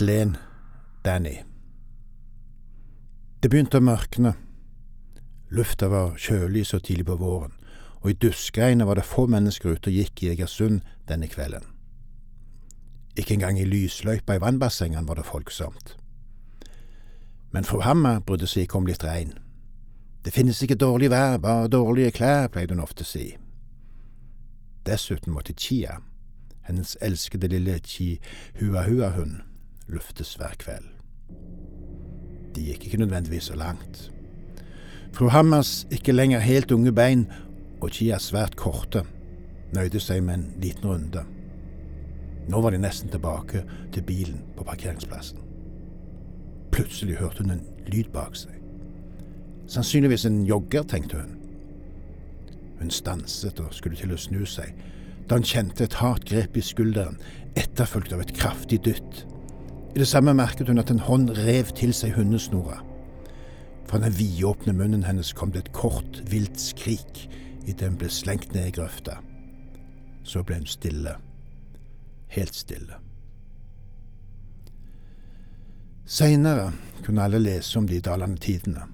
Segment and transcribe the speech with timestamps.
[0.00, 0.36] 1
[1.04, 1.38] Danny
[3.42, 4.30] Det begynte å mørkne.
[5.50, 7.56] Lufta var kjølig så tidlig på våren,
[7.98, 11.66] og i duskregnet var det få mennesker ute og gikk i Egersund denne kvelden.
[13.18, 15.96] Ikke engang i lysløypa i vannbassengene var det folksomt.
[17.50, 19.34] Men fru Hammer brydde seg ikke om litt regn.
[20.22, 23.32] Det finnes ikke dårlig vær, bare dårlige klær, pleide hun ofte si.
[24.86, 25.98] Dessuten måtte Chia,
[26.70, 29.40] hennes elskede lille chi-hua-hua-hund,
[29.88, 30.86] luftes hver kveld.
[32.54, 34.10] De gikk ikke nødvendigvis så langt.
[35.12, 37.26] Fru Hammers ikke lenger helt unge bein
[37.80, 39.04] og Kia svært korte
[39.74, 41.24] nøyde seg med en liten runde.
[42.48, 45.40] Nå var de nesten tilbake til bilen på parkeringsplassen.
[46.72, 48.54] Plutselig hørte hun en lyd bak seg.
[49.68, 51.34] Sannsynligvis en jogger, tenkte hun.
[52.78, 54.72] Hun stanset og skulle til å snu seg,
[55.28, 57.18] da hun kjente et hardt grep i skulderen,
[57.58, 59.26] etterfulgt av et kraftig dytt.
[59.98, 62.76] I det samme merket hun at en hånd rev til seg hundesnora.
[63.90, 67.24] Fra den vidåpne munnen hennes kom det et kort, vilt skrik
[67.64, 69.16] idet hun ble slengt ned i grøfta.
[70.22, 71.16] Så ble hun stille.
[72.30, 73.00] Helt stille.
[76.06, 76.70] Seinere
[77.02, 78.86] kunne alle lese om de dalende tidene.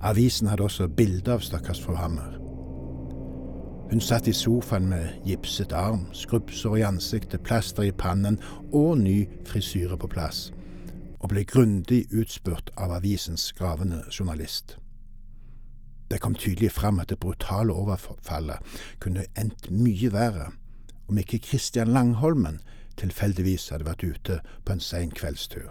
[0.00, 2.40] Avisen hadde også bilde av stakkars fru Hammer.
[3.94, 8.40] Hun satt i sofaen med gipset arm, skrubbsår i ansiktet, plaster i pannen
[8.72, 10.48] og ny frisyre på plass,
[11.20, 14.74] og ble grundig utspurt av avisens gravende journalist.
[16.10, 20.48] Det kom tydelig fram at det brutale overfallet kunne endt mye verre
[21.06, 22.58] om ikke Christian Langholmen
[22.98, 25.70] tilfeldigvis hadde vært ute på en sein kveldstur.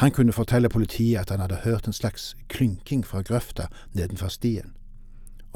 [0.00, 4.72] Han kunne fortelle politiet at han hadde hørt en slags klynking fra grøfta nedenfor stien,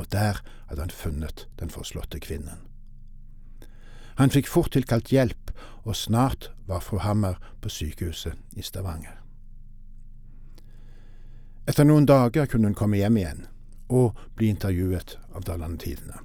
[0.01, 2.65] og der hadde han funnet den forslåtte kvinnen.
[4.21, 5.53] Han fikk fort tilkalt hjelp,
[5.85, 9.17] og snart var fru Hammer på sykehuset i Stavanger.
[11.69, 13.47] Etter noen dager kunne hun komme hjem igjen
[13.91, 16.19] og bli intervjuet av Dalane Tidende.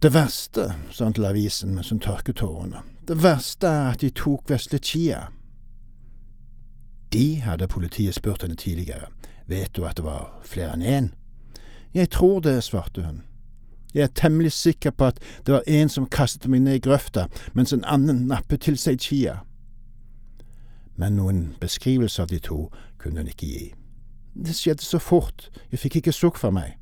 [0.00, 4.10] Det verste, sa han til avisen mens hun tørket tårene, det verste er at de
[4.14, 5.26] tok vesle Chia.
[7.10, 9.10] De hadde politiet spurt henne tidligere.
[9.50, 11.08] Vet du at det var flere enn én?
[11.94, 13.22] Jeg tror det, svarte hun.
[13.94, 17.26] Jeg er temmelig sikker på at det var en som kastet meg ned i grøfta,
[17.52, 19.40] mens en annen nappet til seg kia.»
[21.00, 22.68] Men noen beskrivelse av de to
[23.00, 23.70] kunne hun ikke gi.
[24.36, 26.76] Det skjedde så fort, jeg fikk ikke sukk for meg.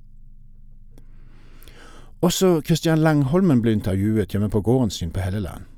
[2.20, 5.68] Også Christian Langholmen ble intervjuet hjemme på gården sin på Helleland.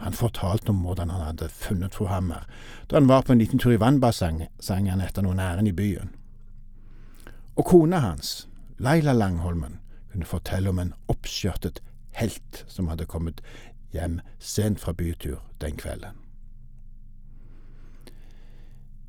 [0.00, 2.48] Han fortalte om hvordan han hadde funnet fru Hammer
[2.90, 6.13] da han var på en liten tur i vannbassenget etter noen ærend i byen.
[7.56, 8.48] Og kona hans,
[8.78, 9.78] Laila Langholmen,
[10.10, 11.80] kunne fortelle om en oppskjørtet
[12.18, 13.40] helt som hadde kommet
[13.94, 16.18] hjem sent fra bytur den kvelden.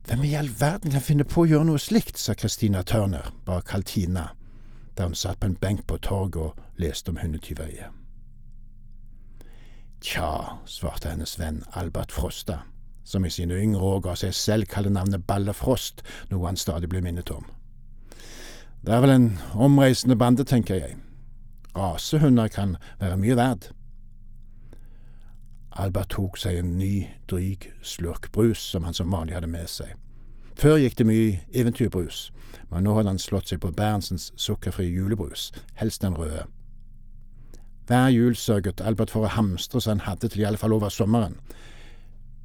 [0.06, 3.32] Hvem i all verden kan finne på å gjøre noe slikt, sa Christina Turner
[3.66, 4.28] kalt Tina,
[4.94, 7.90] da hun satt på en benk på torget og leste om hundetyveriet.
[10.06, 12.60] Tja, svarte hennes venn Albert Frosta,
[13.04, 17.02] som i sine yngre år ga seg selv kallenavnet Balle Frost, noe han stadig ble
[17.02, 17.46] minnet om.
[18.86, 20.98] Det er vel en omreisende bande, tenker jeg.
[21.78, 23.72] Rasehunder kan være mye verd.
[25.74, 29.96] Albert tok seg en ny, dryg slurk brus som han som vanlig hadde med seg.
[30.54, 32.30] Før gikk det mye eventyrbrus,
[32.70, 35.50] men nå hadde han slått seg på Berntsens sukkerfrie julebrus,
[35.82, 36.46] helst den røde.
[37.90, 40.94] Hver jul sørget Albert for å hamstre så han hadde til i alle fall over
[40.94, 41.40] sommeren.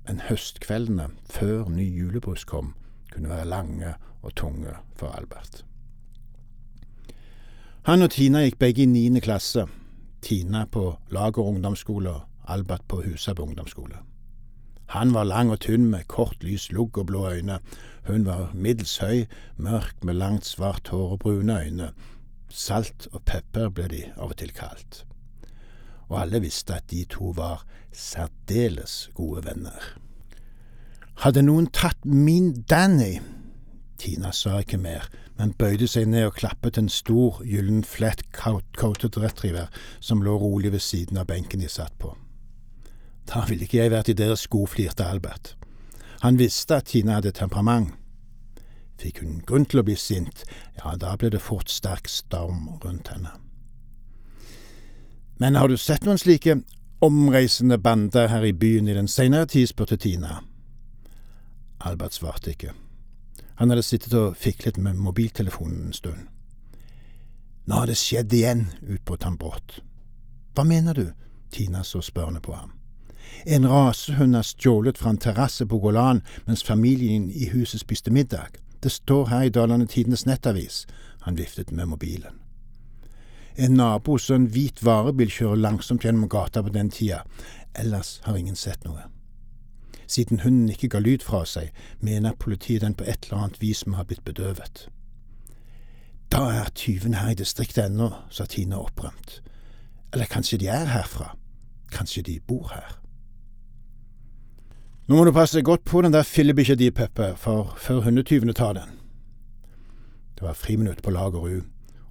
[0.09, 2.73] Men høstkveldene før ny julebrus kom,
[3.13, 5.67] kunne være lange og tunge for Albert.
[7.91, 9.65] Han og Tina gikk begge i niende klasse.
[10.23, 13.97] Tina på Lager ungdomsskole og Albert på Husab ungdomsskole.
[14.95, 17.57] Han var lang og tynn med kort, lys lugg og blå øyne.
[18.07, 19.25] Hun var middels høy,
[19.57, 21.89] mørk med langt, svart hår og brune øyne.
[22.49, 25.03] Salt og pepper ble de av og til kalt.
[26.07, 29.97] Og alle visste at de to var særdeles gode venner.
[31.27, 33.17] Hadde noen tatt min Danny?
[33.99, 35.11] Tina sa ikke mer,
[35.41, 39.71] men bøyde seg ned og klappet en stor, gyllen flett coated retriever
[40.05, 42.13] som lå rolig ved siden av benken de satt på.
[43.25, 45.55] Da ville ikke jeg vært i deres sko, flirte Albert.
[46.21, 47.95] Han visste at Tina hadde temperament.
[49.01, 50.45] Fikk hun grunn til å bli sint,
[50.77, 53.33] ja, da ble det fort sterk storm rundt henne.
[55.41, 56.59] Men har du sett noen slike
[57.01, 60.43] omreisende bander her i byen i den senere tid, spurte Tina.
[61.81, 62.77] Albert svarte ikke.
[63.61, 66.21] Han hadde sittet og fiklet med mobiltelefonen en stund.
[67.69, 69.83] Nå har det skjedd igjen, utbrøt han brått.
[70.57, 71.11] Hva mener du?
[71.53, 72.73] Tina så spørrende på ham.
[73.45, 78.57] En rasehund er stjålet fra en terrasse på Golan mens familien i huset spiste middag.
[78.81, 80.87] Det står her i Dalane Tidenes nettavis.
[81.29, 82.41] Han viftet med mobilen.
[83.61, 87.27] En nabo som en hvit varebil kjøre langsomt gjennom gata på den tida.
[87.77, 89.05] Ellers har ingen sett noe.
[90.11, 91.69] Siden hunden ikke ga lyd fra seg,
[92.03, 94.89] mener politiet den på et eller annet vis må ha blitt bedøvet.
[96.35, 99.37] Da er tyvene her i distriktet ennå, sa Tina opprømt.
[100.13, 101.37] Eller kanskje de er herfra?
[101.95, 102.97] Kanskje de bor her?
[105.07, 108.75] Nå må du passe godt på den der fillebikkja di, Peppe, for før hundetyvene tar
[108.79, 108.99] den.
[110.35, 111.63] Det var friminutt på Lagerud,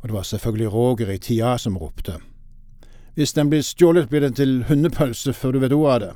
[0.01, 2.19] og det var selvfølgelig Roger i tida som ropte.
[3.15, 6.11] Hvis den blir stjålet, blir den til hundepølse før du vet ordet av det.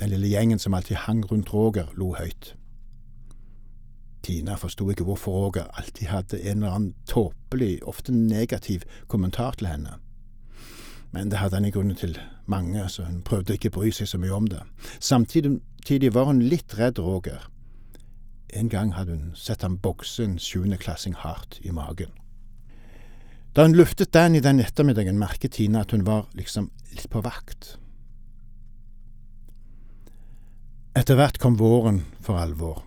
[0.00, 2.54] Den lille gjengen som alltid hang rundt Roger, lo høyt.
[4.22, 9.70] Tina forsto ikke hvorfor Roger alltid hadde en eller annen tåpelig, ofte negativ kommentar til
[9.70, 9.98] henne.
[11.12, 14.10] Men det hadde han i grunnen til mange, så hun prøvde ikke å bry seg
[14.10, 14.60] så mye om det.
[15.00, 17.48] Samtidig var hun litt redd Roger.
[18.54, 22.12] En gang hadde hun sett ham bokse en sjuendeklassing hardt i magen.
[23.56, 27.78] Da hun luftet Danny den ettermiddagen, merket Tina at hun var liksom litt på vakt.
[30.96, 32.82] Etter hvert kom våren for alvor.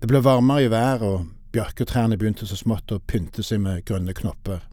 [0.00, 4.14] Det ble varmere i været, og bjørketrærne begynte så smått å pynte seg med grønne
[4.16, 4.64] knopper.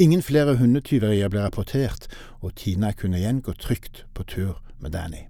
[0.00, 2.06] Ingen flere hundetyverier ble rapportert,
[2.40, 5.26] og Tina kunne igjen gå trygt på tur med Danny.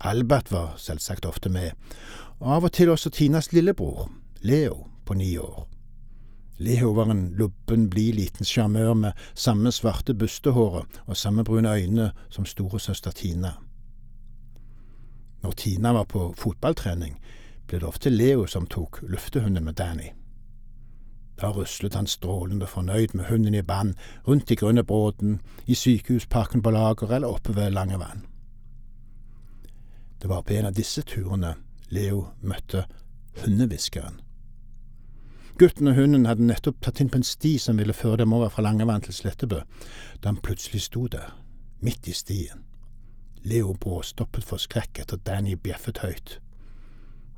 [0.00, 1.76] Albert var selvsagt ofte med,
[2.40, 4.08] og av og til også Tinas lillebror,
[4.42, 5.66] Leo, på ni år.
[6.60, 12.10] Leo var en lubben, blid liten sjarmør med samme svarte bustehåret og samme brune øyne
[12.28, 13.54] som storesøster Tina.
[15.42, 17.18] Når Tina var på fotballtrening,
[17.66, 20.10] ble det ofte Leo som tok luftehunden med Danny.
[21.40, 23.94] Da ruslet han strålende fornøyd med hunden i band
[24.28, 28.26] rundt i Grønnebråten, i sykehusparken på Lager eller oppe ved Langevann.
[30.22, 31.54] Det var på en av disse turene
[31.88, 32.84] Leo møtte
[33.44, 34.20] hundehviskeren.
[35.58, 38.52] Gutten og hunden hadde nettopp tatt inn på en sti som ville føre dem over
[38.52, 39.62] fra Langevann til Slettebø,
[40.20, 41.32] da han plutselig sto der,
[41.80, 42.64] midt i stien.
[43.44, 46.38] Leo bråstoppet for skrekk etter Danny bjeffet høyt.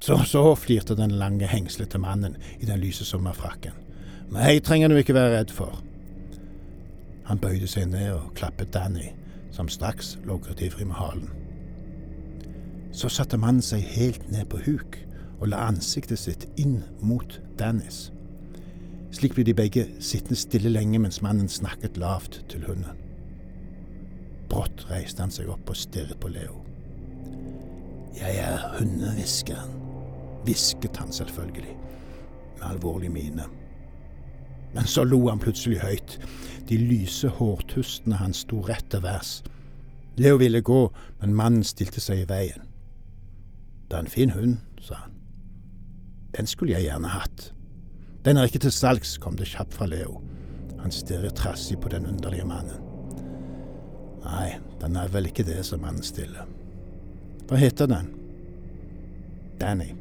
[0.03, 3.77] Så, så, flirte den lange, hengslete mannen i den lyse sommerfrakken.
[4.35, 5.79] Meg trenger du ikke være redd for.
[7.29, 9.13] Han bøyde seg ned og klappet Danny,
[9.55, 11.31] som straks logret ivrig med halen.
[12.93, 14.99] Så satte mannen seg helt ned på huk
[15.39, 18.11] og la ansiktet sitt inn mot Dannys.
[19.13, 23.02] Slik ble de begge sittende stille lenge mens mannen snakket lavt til hunden.
[24.63, 26.61] Brått reiste han seg opp og stirret på Leo.
[28.15, 29.73] Jeg er hundehviskeren
[30.47, 31.73] hvisket han selvfølgelig,
[32.61, 33.47] med alvorlig mine.
[34.75, 36.15] Men så lo han plutselig høyt.
[36.69, 39.33] De lyse hårtustene hans sto rett til værs.
[40.19, 42.63] Leo ville gå, men mannen stilte seg i veien.
[43.91, 45.19] Det er en fin hund, sa han.
[46.39, 47.51] Den skulle jeg gjerne hatt.
[48.23, 50.23] Den er ikke til salgs, kom det kjapt fra Leo.
[50.79, 52.92] Han stirret trassig på den underlige mannen.
[54.25, 56.47] Nei, den er vel ikke det, sa mannen stille.
[57.49, 58.13] Hva heter den?
[59.61, 59.93] Danny.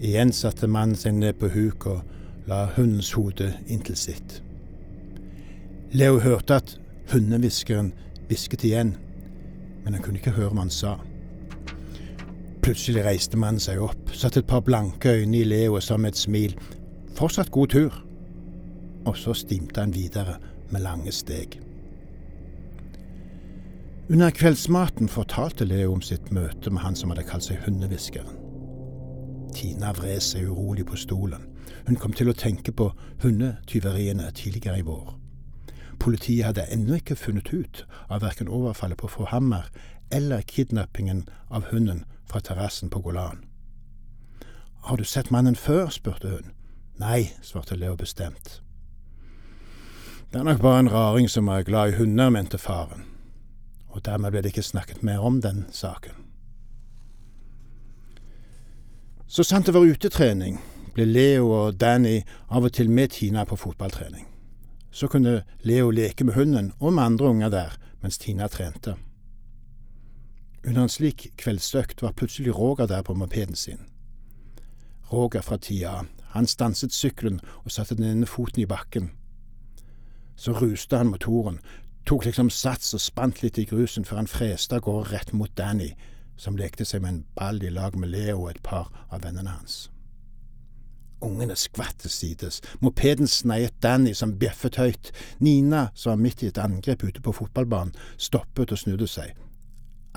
[0.00, 4.40] Igjen satte mannen seg ned på huk og la hundens hode inntil sitt.
[5.96, 6.74] Leo hørte at
[7.12, 7.92] hundehviskeren
[8.28, 8.96] hvisket igjen,
[9.84, 10.96] men han kunne ikke høre hva han sa.
[12.66, 16.14] Plutselig reiste mannen seg opp, satte et par blanke øyne i Leo og sa med
[16.14, 16.56] et smil
[17.16, 18.02] fortsatt god tur.
[19.06, 20.40] Og så stimte han videre
[20.74, 21.60] med lange steg.
[24.10, 28.36] Under kveldsmaten fortalte Leo om sitt møte med han som hadde kalt seg hundehviskeren.
[29.50, 31.42] Tina vred seg urolig på stolen.
[31.88, 32.92] Hun kom til å tenke på
[33.24, 35.16] hundetyveriene tidligere i vår.
[35.98, 39.66] Politiet hadde ennå ikke funnet ut av verken overfallet på fru Hammer
[40.14, 43.42] eller kidnappingen av hunden fra terrassen på Golan.
[44.86, 45.90] Har du sett mannen før?
[45.90, 46.54] spurte hun.
[47.02, 48.60] Nei, svarte Leo bestemt.
[50.30, 53.15] Det er nok bare en raring som er glad i hunder, mente faren.
[53.96, 56.12] Og dermed ble det ikke snakket mer om den saken.
[59.26, 60.60] Så sant det var utetrening,
[60.94, 62.20] ble Leo og Danny
[62.52, 64.28] av og til med Tina på fotballtrening.
[64.92, 68.94] Så kunne Leo leke med hunden og med andre unger der, mens Tina trente.
[70.66, 73.80] Under en slik kveldsøkt var plutselig Roger der på mopeden sin.
[75.12, 76.02] Roger fra tida
[76.34, 79.10] Han stanset sykkelen og satte den ene foten i bakken.
[80.36, 81.60] Så ruste han motoren,
[82.06, 85.50] tok liksom sats og spant litt i grusen før han freste av gårde rett mot
[85.58, 85.90] Danny,
[86.36, 89.50] som lekte seg med en ball i lag med Leo og et par av vennene
[89.50, 89.86] hans.
[91.24, 95.10] Ungene skvatt til sides, mopeden sneiet Danny som bjeffet høyt,
[95.40, 99.34] Nina, som var midt i et angrep ute på fotballbanen, stoppet og snudde seg.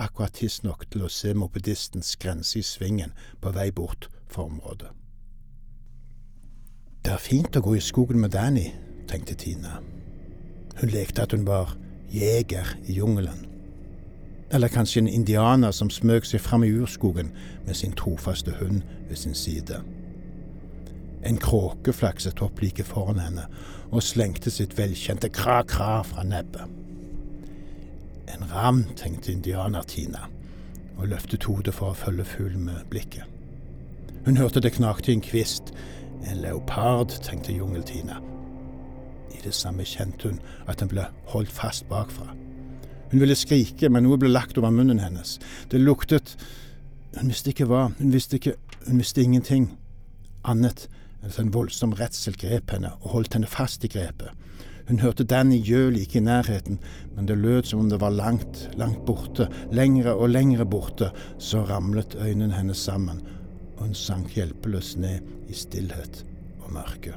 [0.00, 4.88] akkurat tidsnok til å se mopedistens grense i svingen på vei bort fra området.
[7.04, 8.70] Det er fint å gå i skogen med Danny,
[9.08, 9.76] tenkte Tina.
[10.80, 11.76] Hun lekte at hun var
[12.12, 13.46] jeger i jungelen.
[14.50, 17.30] Eller kanskje en indianer som smøg seg fram i urskogen
[17.66, 19.82] med sin trofaste hund ved sin side.
[21.24, 23.46] En kråke flakset opp like foran henne
[23.90, 26.64] og slengte sitt velkjente kra-kra fra nebbet.
[28.30, 30.28] En ram, tenkte indianer-Tina,
[30.96, 33.26] og løftet hodet for å følge fuglen med blikket.
[34.24, 35.74] Hun hørte det knakte i en kvist.
[36.28, 38.20] En leopard, tenkte Jungeltina.
[39.34, 42.34] I det samme kjente hun at den ble holdt fast bakfra.
[43.10, 45.38] Hun ville skrike, men noe ble lagt over munnen hennes.
[45.70, 46.36] Det luktet
[47.16, 47.88] Hun visste ikke hva.
[47.98, 48.54] Hun visste ikke
[48.86, 49.72] Hun visste ingenting.
[50.46, 50.86] Annet
[51.20, 54.30] enn at en voldsom redsel grep henne og holdt henne fast i grepet.
[54.88, 56.80] Hun hørte Danny gjø like i nærheten,
[57.14, 61.12] men det lød som om det var langt, langt borte, lengre og lengre borte.
[61.38, 63.20] Så ramlet øynene hennes sammen,
[63.76, 66.24] og hun sank hjelpeløst ned i stillhet
[66.64, 67.14] og mørke.